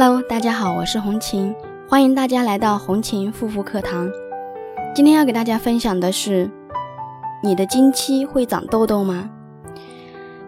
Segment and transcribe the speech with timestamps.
[0.00, 1.52] Hello，大家好，我是红琴，
[1.88, 4.08] 欢迎大家来到红琴护肤课堂。
[4.94, 6.48] 今天要给大家分享的是，
[7.42, 9.28] 你的经期会长痘痘吗？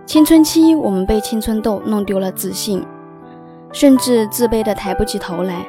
[0.06, 2.86] 青春期我们被青春痘弄丢了自信，
[3.72, 5.64] 甚至自卑的抬不起头来；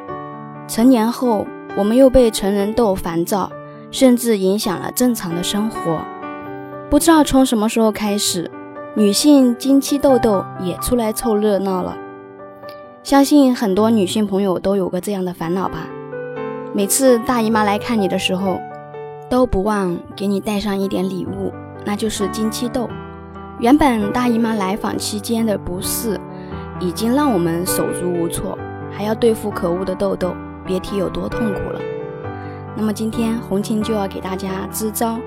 [0.68, 3.52] 成年后，我们又被成人痘烦躁，
[3.90, 6.02] 甚至影响了正常的生活。
[6.88, 8.52] 不知道从什么时候开始，
[8.94, 11.98] 女性经期痘痘也出来凑热闹了。
[13.04, 15.88] 相信很多女性朋友都有过这样的烦恼吧？
[16.72, 18.60] 每次大姨妈来看你的时候，
[19.28, 21.52] 都不忘给你带上一点礼物，
[21.84, 22.88] 那就是经期痘。
[23.60, 26.20] 原本大姨妈来访期间的不适，
[26.80, 28.56] 已经让我们手足无措，
[28.92, 31.82] 还要对付可恶的痘痘，别提有多痛苦了。
[32.78, 35.18] 那么今天红青就要给大家支招，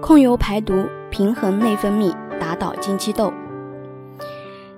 [0.00, 3.32] 控油排毒，平衡内分泌，打倒经期痘。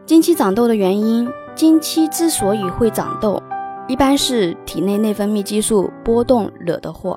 [0.06, 1.28] 经期长痘的原因。
[1.54, 3.40] 经期之所以会长痘，
[3.86, 7.16] 一般是体内内分泌激素波动惹的祸。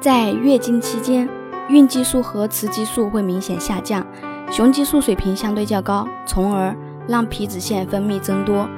[0.00, 1.28] 在月经期间，
[1.68, 4.06] 孕激素和雌激素会明显下降，
[4.52, 6.72] 雄激素水平相对较高，从而
[7.08, 8.68] 让皮脂腺分泌增多，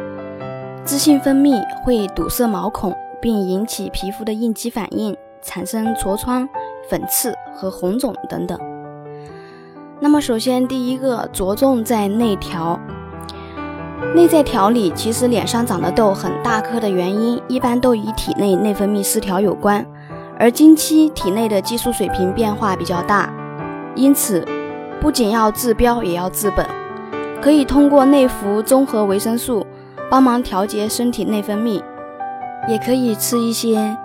[0.86, 6.48] 脂性分泌会堵塞毛孔，并引起皮肤的应激反应，产生痤疮、
[6.88, 8.58] 粉刺和红肿等等。
[10.00, 12.80] 那么，首先第一个着重在内调。
[14.14, 19.84] 内在调理，其实脸上长的痘很大颗的原因，一般都与体内内分泌失调有关。
[20.38, 23.32] 而经期体内的激素水平变化比较大，
[23.94, 24.46] 因此
[25.00, 26.66] 不仅要治标，也要治本。
[27.40, 29.64] 可以通过内服综合维生素
[30.10, 31.82] 帮忙调节身体内分泌，
[32.68, 33.96] 也可以吃一些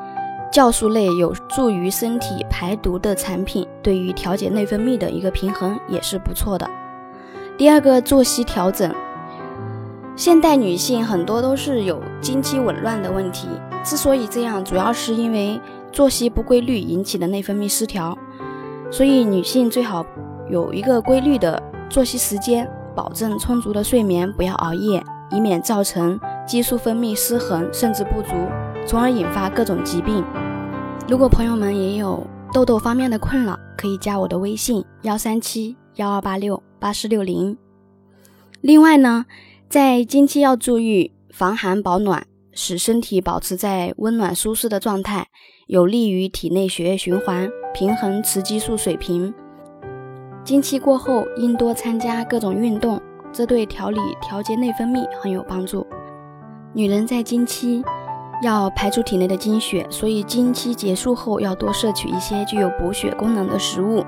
[0.51, 6.69] 酵素类有助于身体排毒的产品，对于调节内分泌的一个平衡也是不错的。
[7.57, 8.93] 第二个，作息调整。
[10.15, 13.47] 现代女性很多都是有经期紊乱的问题，
[13.83, 15.59] 之所以这样，主要是因为
[15.91, 18.15] 作息不规律引起的内分泌失调。
[18.91, 20.05] 所以女性最好
[20.47, 28.35] 有一个规律的作息时间，保证充足的睡眠，不要熬夜，以免造成激素分泌失衡甚至不足，
[28.85, 30.23] 从而引发各种疾病。
[31.07, 37.57] 如果朋友们也有痘痘方面的困扰，可以加我的微信幺三七幺二八六八四六零。
[38.61, 39.25] 另外呢。
[39.73, 45.25] 在经期要注意防寒保暖，使身体保持在温暖舒适的状态，
[45.65, 49.33] 有利于体内血液循环，平衡雌激素水平。
[50.43, 53.01] 经期过后应多参加各种运动，
[53.31, 55.83] 这对调理调节内分泌很有帮助。
[56.75, 57.83] 女人在经期
[58.43, 64.05] 要排出体内的经血，所以经期结束后要多摄取一些具有补血功能的食物，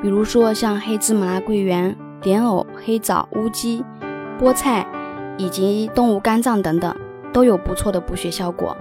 [0.00, 3.84] 比如说像黑芝麻、桂圆、莲藕、黑枣、乌鸡。
[4.40, 4.86] 菠菜
[5.36, 6.94] 以及动物肝脏等等
[7.32, 8.76] 都有不错的补血效果。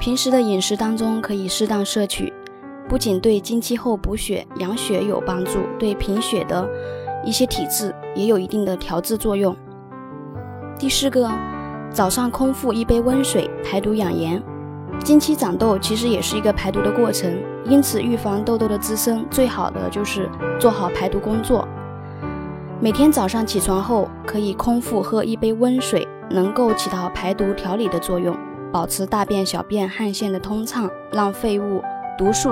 [0.00, 2.32] 平时的饮食当中可以适当摄取，
[2.88, 6.68] 不仅对经期后补血养血有帮助，对贫血的
[7.24, 9.56] 一些体质也有一定的调制作用。
[10.78, 11.30] 第四个，
[11.90, 14.42] 早上空腹一杯温水排毒养颜。
[15.04, 17.32] 经期长痘其实也是一个排毒的过程，
[17.64, 20.28] 因此预防痘痘的滋生，最好的就是
[20.58, 21.66] 做好排毒工作。
[22.82, 28.36] 每天早上起床后，可以空腹喝一杯温水，能够起到排毒调理的作用，
[28.72, 31.80] 保持大便、小便、汗腺的通畅，让废物、
[32.18, 32.50] 毒素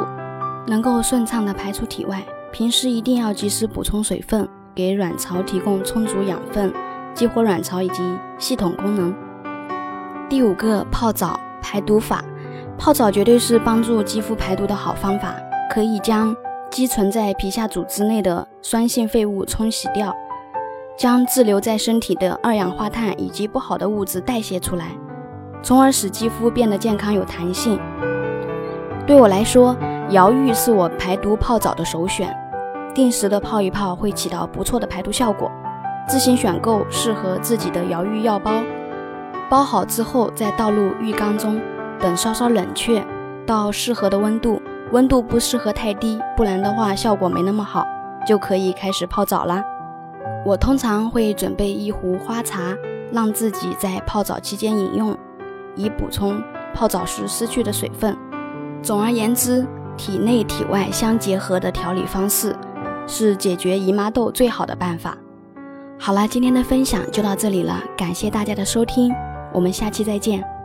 [0.69, 2.23] 能够顺畅的排出体外。
[2.53, 6.73] 平时一定要及时补充水分，给卵巢提供充足养分，
[7.13, 8.01] 激活卵巢以及
[8.39, 9.13] 系统功能。
[10.29, 12.25] 第五个，泡澡排毒法，
[12.79, 15.35] 泡澡绝对是帮助肌肤排毒的好方法，
[15.75, 16.33] 可以将。
[16.71, 20.15] 积存在皮下组织内的酸性废物冲洗掉，
[20.97, 24.87] 将滞留在身体的二氧化碳以及不好的物质代谢出来，
[25.63, 27.79] 从而使肌肤变得健康有弹性。
[29.05, 29.77] 对我来说，
[30.11, 32.33] 瑶浴是我排毒泡澡的首选，
[32.95, 35.51] 定时的泡一泡会起到不错的排毒效果。
[36.09, 38.63] 自行选购适合自己的瑶浴药包，
[39.49, 41.61] 包好之后再倒入浴缸中，
[41.99, 43.05] 等稍稍冷却
[43.45, 44.63] 到适合的温度。
[44.93, 47.87] 温度不适合太低，不然的话效果没那么好，
[48.27, 49.65] 就可以开始泡澡啦。
[50.45, 52.75] 我通常会准备一壶花茶，
[53.13, 55.17] 让自己在泡澡期间饮用，
[55.77, 56.43] 以补充
[56.75, 58.17] 泡澡时失去的水分。
[58.83, 59.67] 总而言之，
[59.97, 62.57] 体内体外相结合的调理方式，
[63.07, 65.17] 是解决姨妈痘最好的办法。
[65.99, 69.15] 好了，今天的分享就到这里了，感谢大家的收听，
[69.53, 70.60] 我们下期再见。